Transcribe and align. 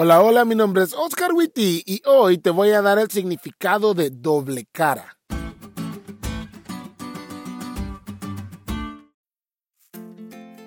Hola, 0.00 0.22
hola, 0.22 0.44
mi 0.44 0.54
nombre 0.54 0.84
es 0.84 0.94
Oscar 0.94 1.32
Witty 1.32 1.82
y 1.84 2.02
hoy 2.06 2.38
te 2.38 2.50
voy 2.50 2.70
a 2.70 2.80
dar 2.80 3.00
el 3.00 3.10
significado 3.10 3.94
de 3.94 4.10
doble 4.10 4.64
cara. 4.70 5.18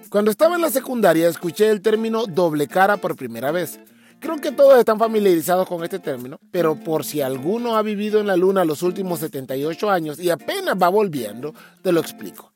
Cuando 0.10 0.32
estaba 0.32 0.56
en 0.56 0.62
la 0.62 0.70
secundaria 0.70 1.30
escuché 1.30 1.70
el 1.70 1.82
término 1.82 2.26
doble 2.26 2.68
cara 2.68 2.98
por 2.98 3.16
primera 3.16 3.52
vez. 3.52 3.80
Creo 4.20 4.36
que 4.36 4.52
todos 4.52 4.78
están 4.78 5.00
familiarizados 5.00 5.66
con 5.66 5.82
este 5.86 6.00
término, 6.00 6.38
pero 6.52 6.76
por 6.76 7.06
si 7.06 7.22
alguno 7.22 7.78
ha 7.78 7.84
vivido 7.84 8.20
en 8.20 8.28
la 8.28 8.36
luna 8.36 8.66
los 8.66 8.84
últimos 8.84 9.22
78 9.22 9.90
años 9.90 10.20
y 10.20 10.30
apenas 10.30 10.76
va 10.76 10.90
volviendo, 10.90 11.56
te 11.82 11.94
lo 11.94 12.02
explico. 12.02 12.52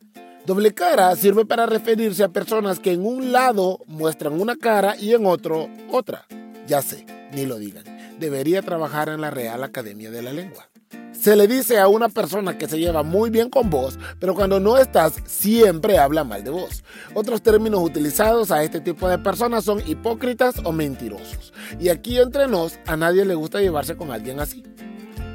Doble 0.46 0.74
cara 0.74 1.16
sirve 1.16 1.46
para 1.46 1.68
referirse 1.68 2.26
a 2.26 2.34
personas 2.34 2.82
que 2.82 2.92
en 2.92 3.06
un 3.06 3.32
lado 3.32 3.80
muestran 3.88 4.42
una 4.42 4.58
cara 4.58 4.98
y 4.98 5.14
en 5.14 5.26
otro 5.26 5.70
otra. 5.90 6.28
Ya 6.68 6.82
sé, 6.82 7.06
ni 7.32 7.46
lo 7.46 7.58
digan. 7.58 7.84
Debería 8.20 8.62
trabajar 8.62 9.10
en 9.10 9.22
la 9.22 9.30
Real 9.30 9.64
Academia 9.64 10.10
de 10.10 10.22
la 10.22 10.34
Lengua. 10.34 10.68
Se 11.12 11.36
le 11.36 11.48
dice 11.48 11.80
a 11.80 11.88
una 11.88 12.10
persona 12.10 12.58
que 12.58 12.68
se 12.68 12.78
lleva 12.78 13.02
muy 13.02 13.30
bien 13.30 13.50
con 13.50 13.70
vos, 13.70 13.98
pero 14.20 14.36
cuando 14.36 14.60
no 14.60 14.78
estás 14.78 15.14
siempre 15.26 15.98
habla 15.98 16.24
mal 16.24 16.44
de 16.44 16.52
vos. 16.52 16.84
Otros 17.14 17.42
términos 17.42 17.82
utilizados 17.82 18.52
a 18.52 18.64
este 18.64 18.80
tipo 18.80 19.08
de 19.08 19.18
personas 19.18 19.64
son 19.64 19.82
hipócritas 19.88 20.56
o 20.64 20.72
mentirosos. 20.72 21.54
Y 21.80 21.90
aquí 21.90 22.20
entre 22.20 22.48
nos, 22.48 22.78
a 22.86 22.96
nadie 22.96 23.26
le 23.26 23.36
gusta 23.36 23.62
llevarse 23.62 23.96
con 23.96 24.12
alguien 24.12 24.40
así. 24.40 24.64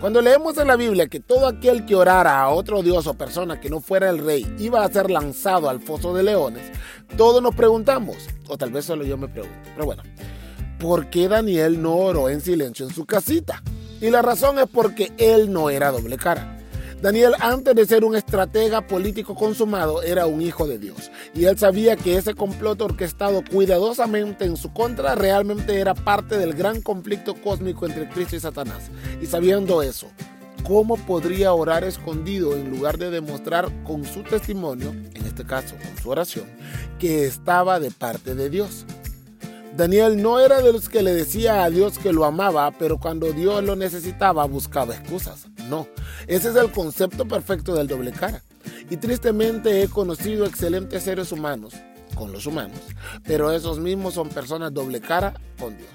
Cuando 0.00 0.22
leemos 0.22 0.56
en 0.56 0.68
la 0.68 0.76
Biblia 0.76 1.08
que 1.08 1.20
todo 1.20 1.46
aquel 1.46 1.84
que 1.84 1.94
orara 1.94 2.40
a 2.40 2.48
otro 2.48 2.82
dios 2.82 3.06
o 3.06 3.14
persona 3.14 3.60
que 3.60 3.68
no 3.68 3.80
fuera 3.80 4.08
el 4.08 4.18
rey 4.18 4.46
iba 4.58 4.82
a 4.82 4.90
ser 4.90 5.10
lanzado 5.10 5.68
al 5.68 5.80
foso 5.80 6.14
de 6.14 6.22
leones, 6.22 6.70
todos 7.16 7.42
nos 7.42 7.54
preguntamos, 7.54 8.16
o 8.48 8.56
tal 8.56 8.70
vez 8.70 8.86
solo 8.86 9.04
yo 9.04 9.18
me 9.18 9.28
pregunto, 9.28 9.58
pero 9.74 9.84
bueno, 9.84 10.02
¿por 10.80 11.10
qué 11.10 11.28
Daniel 11.28 11.80
no 11.80 11.94
oró 11.94 12.28
en 12.28 12.40
silencio 12.40 12.86
en 12.86 12.94
su 12.94 13.04
casita? 13.04 13.62
Y 14.00 14.10
la 14.10 14.22
razón 14.22 14.58
es 14.58 14.66
porque 14.66 15.12
él 15.18 15.52
no 15.52 15.70
era 15.70 15.92
doble 15.92 16.16
cara. 16.16 16.56
Daniel, 17.02 17.34
antes 17.40 17.74
de 17.74 17.86
ser 17.86 18.04
un 18.04 18.14
estratega 18.14 18.86
político 18.86 19.34
consumado, 19.34 20.02
era 20.02 20.26
un 20.26 20.42
hijo 20.42 20.66
de 20.66 20.78
Dios. 20.78 21.10
Y 21.34 21.44
él 21.44 21.56
sabía 21.56 21.96
que 21.96 22.16
ese 22.16 22.34
complot 22.34 22.80
orquestado 22.82 23.42
cuidadosamente 23.50 24.44
en 24.44 24.56
su 24.56 24.72
contra 24.72 25.14
realmente 25.14 25.80
era 25.80 25.94
parte 25.94 26.36
del 26.36 26.52
gran 26.52 26.82
conflicto 26.82 27.34
cósmico 27.34 27.86
entre 27.86 28.08
Cristo 28.08 28.36
y 28.36 28.40
Satanás. 28.40 28.90
Y 29.22 29.26
sabiendo 29.26 29.80
eso, 29.80 30.08
¿cómo 30.62 30.98
podría 30.98 31.54
orar 31.54 31.84
escondido 31.84 32.54
en 32.54 32.70
lugar 32.70 32.98
de 32.98 33.10
demostrar 33.10 33.70
con 33.84 34.04
su 34.04 34.22
testimonio, 34.22 34.90
en 34.90 35.24
este 35.24 35.46
caso 35.46 35.76
con 35.76 36.02
su 36.02 36.10
oración, 36.10 36.44
que 36.98 37.26
estaba 37.26 37.80
de 37.80 37.90
parte 37.90 38.34
de 38.34 38.50
Dios? 38.50 38.84
Daniel 39.76 40.20
no 40.20 40.40
era 40.40 40.60
de 40.60 40.72
los 40.72 40.88
que 40.88 41.02
le 41.02 41.14
decía 41.14 41.62
a 41.62 41.70
Dios 41.70 41.98
que 41.98 42.12
lo 42.12 42.24
amaba, 42.24 42.70
pero 42.72 42.98
cuando 42.98 43.32
Dios 43.32 43.62
lo 43.62 43.76
necesitaba 43.76 44.44
buscaba 44.44 44.94
excusas. 44.94 45.46
No, 45.68 45.86
ese 46.26 46.48
es 46.50 46.56
el 46.56 46.72
concepto 46.72 47.26
perfecto 47.26 47.74
del 47.74 47.86
doble 47.86 48.10
cara. 48.12 48.42
Y 48.90 48.96
tristemente 48.96 49.82
he 49.82 49.88
conocido 49.88 50.44
excelentes 50.44 51.04
seres 51.04 51.30
humanos 51.30 51.74
con 52.16 52.32
los 52.32 52.46
humanos, 52.46 52.80
pero 53.24 53.52
esos 53.52 53.78
mismos 53.78 54.14
son 54.14 54.28
personas 54.28 54.74
doble 54.74 55.00
cara 55.00 55.34
con 55.58 55.76
Dios. 55.76 55.90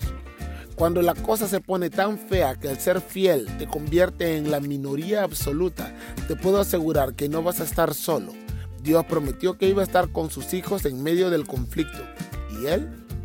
Cuando 0.75 1.01
la 1.01 1.13
cosa 1.13 1.47
se 1.47 1.61
pone 1.61 1.89
tan 1.89 2.17
fea 2.17 2.55
que 2.55 2.69
el 2.69 2.79
ser 2.79 3.01
fiel 3.01 3.47
te 3.57 3.67
convierte 3.67 4.37
en 4.37 4.51
la 4.51 4.59
minoría 4.59 5.23
absoluta, 5.23 5.93
te 6.27 6.35
puedo 6.35 6.59
asegurar 6.59 7.13
que 7.13 7.29
no 7.29 7.43
vas 7.43 7.59
a 7.59 7.65
estar 7.65 7.93
solo. 7.93 8.33
Dios 8.81 9.05
prometió 9.05 9.57
que 9.57 9.67
iba 9.67 9.81
a 9.81 9.85
estar 9.85 10.09
con 10.09 10.29
sus 10.29 10.53
hijos 10.53 10.85
en 10.85 11.01
medio 11.03 11.29
del 11.29 11.47
conflicto 11.47 11.99
y 12.61 12.67
Él 12.67 13.04